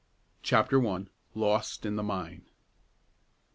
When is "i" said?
0.83-1.05